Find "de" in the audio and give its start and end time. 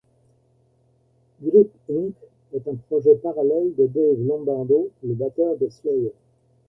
3.77-3.85, 5.57-5.69